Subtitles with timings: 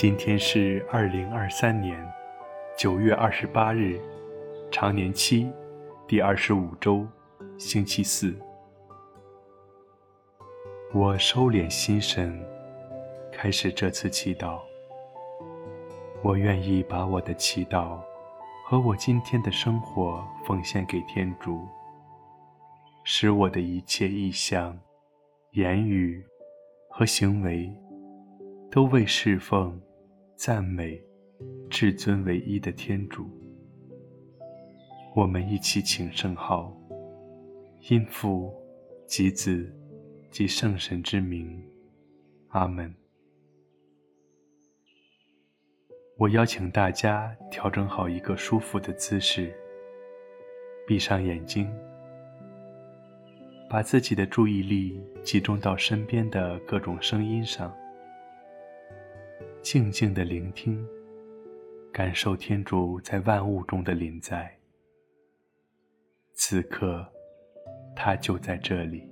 [0.00, 2.00] 今天是二零二三年
[2.78, 4.00] 九月二十八日，
[4.70, 5.50] 常年期
[6.06, 7.04] 第二十五周，
[7.58, 8.32] 星期四。
[10.94, 12.40] 我收敛心神，
[13.32, 14.60] 开始这次祈祷。
[16.22, 17.98] 我愿意把我的祈祷
[18.66, 21.66] 和我今天的生活奉献给天主，
[23.02, 24.78] 使我的一切意向、
[25.54, 26.24] 言语
[26.88, 27.68] 和行为
[28.70, 29.76] 都为侍奉、
[30.38, 31.02] 赞美
[31.68, 33.28] 至尊唯一的天主。
[35.12, 36.72] 我们一起请圣号，
[37.88, 38.54] 因父
[39.04, 39.68] 及子
[40.30, 41.60] 及圣神之名，
[42.50, 42.94] 阿门。
[46.16, 49.52] 我邀请大家调整好一个舒服的姿势，
[50.86, 51.68] 闭上眼睛，
[53.68, 57.76] 把自己的注意力集中到身边的各种声音上，
[59.70, 60.82] 静静的聆听，
[61.92, 64.50] 感受天主在万物中的临在。
[66.32, 67.06] 此刻，
[67.94, 69.06] 他就在这里。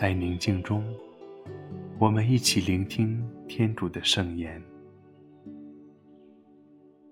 [0.00, 0.84] 在宁静中，
[1.98, 4.62] 我们一起聆听天主的圣言。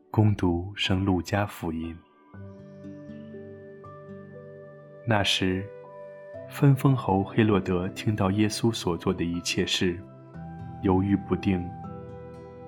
[0.09, 1.99] 攻读圣路加福音。
[5.05, 5.67] 那时，
[6.49, 10.01] 分封侯黑落德听到耶稣所做的一切事，
[10.83, 11.69] 犹豫不定，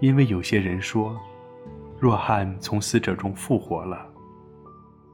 [0.01, 1.17] 因为有些人说，
[2.01, 4.05] 若翰从死者中复活了，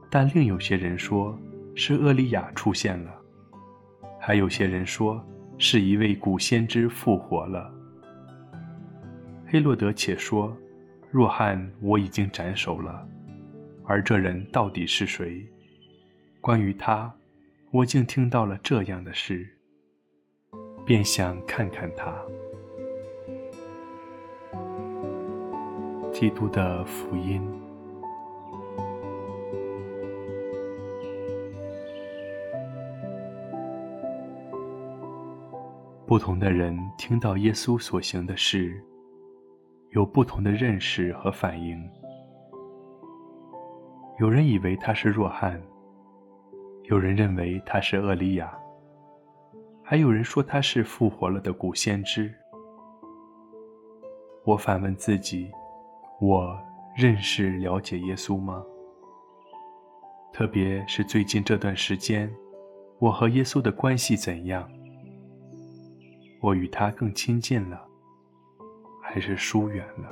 [0.09, 1.39] 但另有些人说
[1.75, 3.21] 是厄利亚出现了。
[4.27, 5.23] 还有些人说，
[5.59, 7.71] 是一位古先知复活了。
[9.45, 10.51] 黑洛德且说，
[11.11, 13.07] 若翰我已经斩首了，
[13.83, 15.45] 而这人到底是谁？
[16.41, 17.13] 关于他，
[17.69, 19.47] 我竟听到了这样的事，
[20.83, 22.11] 便想看看他。
[26.11, 27.43] 基督的福音。
[36.07, 38.79] 不同的人听到耶稣所行的事，
[39.89, 41.83] 有不同的认识和反应。
[44.19, 45.59] 有人以为他是若翰，
[46.83, 48.55] 有人认为他是厄利亚，
[49.83, 52.31] 还有人说他是复活了的古先知。
[54.43, 55.51] 我反问自己：
[56.21, 56.55] 我
[56.95, 58.63] 认识了解耶稣吗？
[60.31, 62.31] 特别是最近这段时间，
[62.99, 64.69] 我和耶稣的关系怎样？
[66.45, 67.87] 我与他更亲近了，
[69.01, 70.11] 还是疏远了？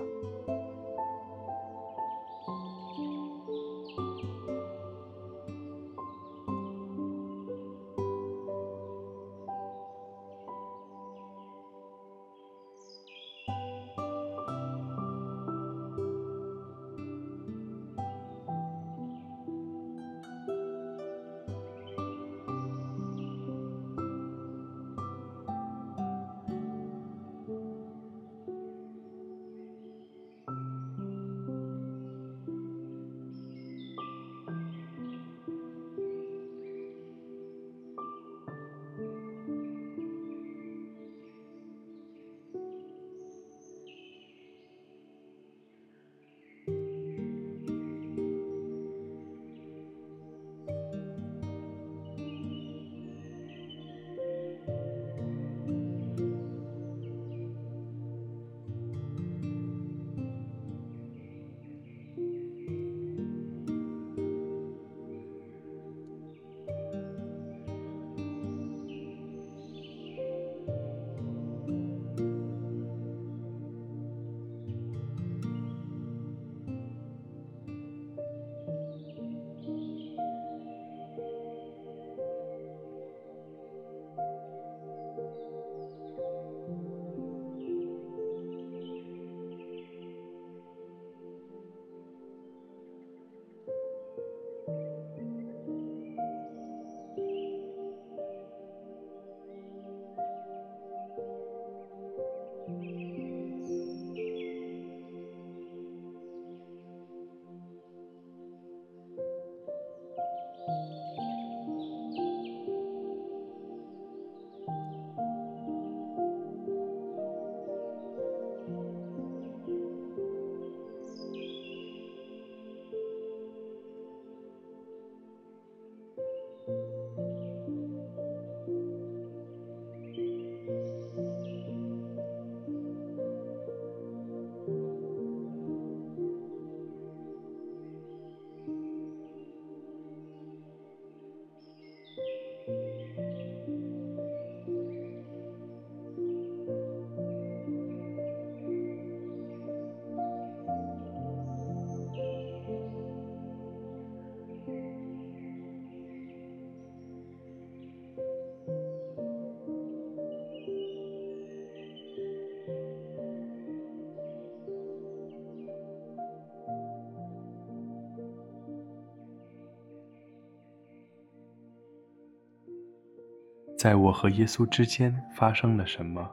[173.84, 176.26] 在我和耶稣之间发生了什么？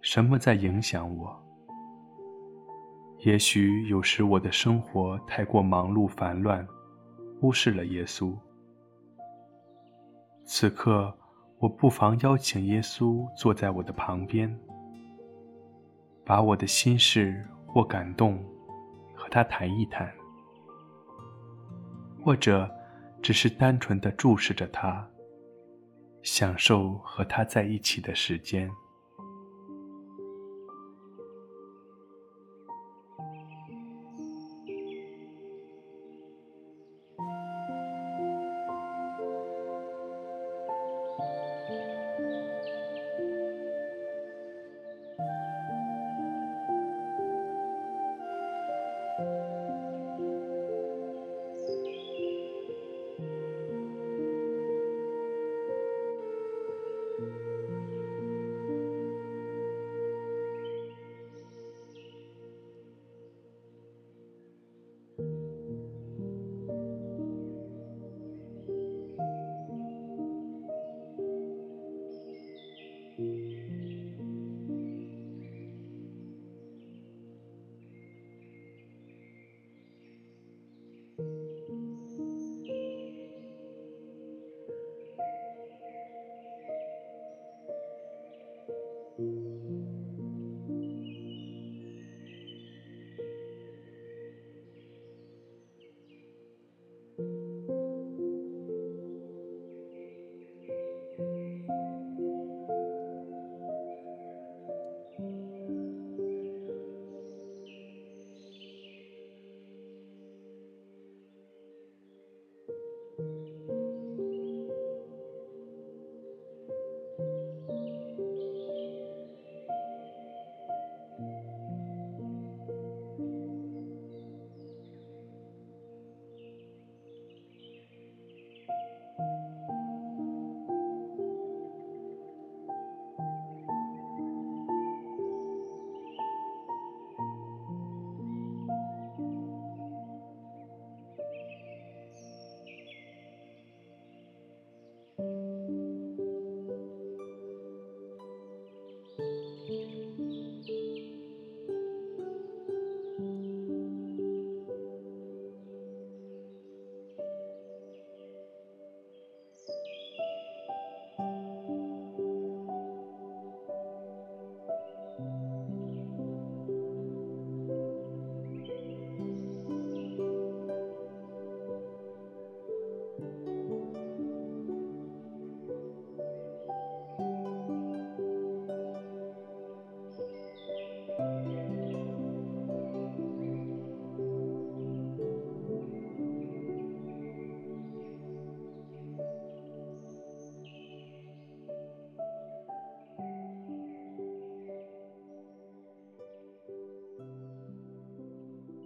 [0.00, 1.32] 什么在影响我？
[3.18, 6.66] 也许有时我的生活太过忙碌烦乱，
[7.40, 8.36] 忽视了耶稣。
[10.42, 11.16] 此刻，
[11.60, 14.52] 我不妨邀请耶稣坐在我的旁边，
[16.24, 18.44] 把我的心事或感动
[19.14, 20.12] 和他谈一谈，
[22.24, 22.68] 或者
[23.22, 25.08] 只是单纯地注视着他。
[26.24, 28.68] 享受和他在一起的时间。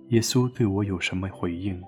[0.08, 1.82] 耶稣对我有什么回应？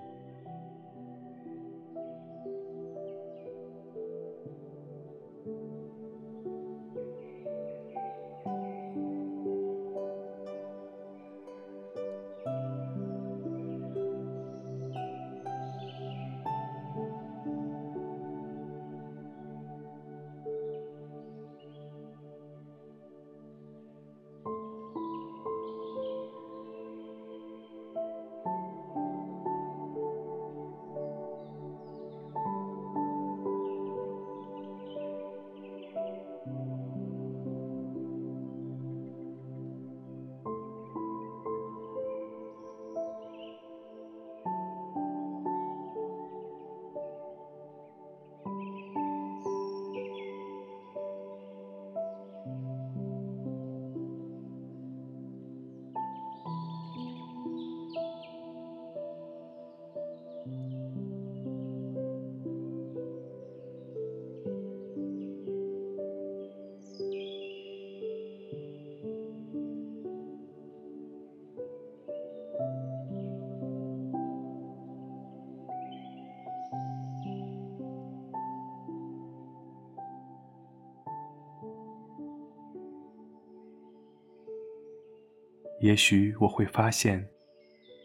[85.81, 87.27] 也许我会发现，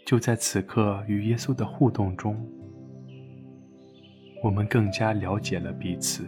[0.06, 2.34] 就在此刻与耶稣的互动中，
[4.42, 6.24] 我们更加了解了彼此。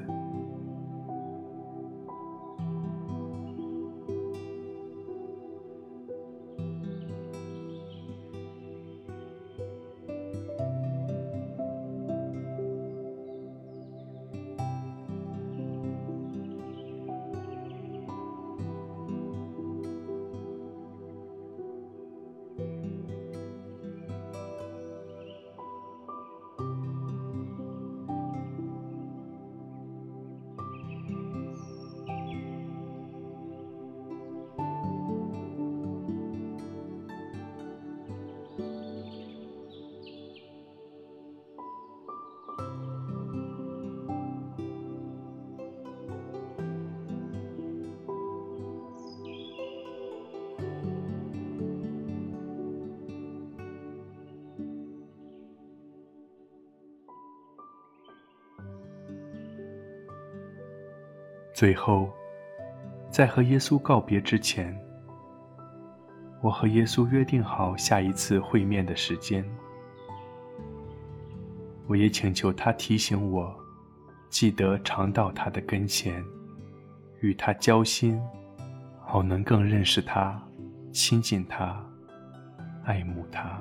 [61.58, 62.08] 最后，
[63.10, 64.72] 在和耶稣告别之前，
[66.40, 69.44] 我和耶稣约定好下一次会面的时间。
[71.88, 73.52] 我也请求他提醒我，
[74.30, 76.24] 记得常到他的跟前，
[77.22, 78.22] 与他交心，
[79.04, 80.40] 好能更认识他、
[80.92, 81.84] 亲近他、
[82.84, 83.60] 爱慕他。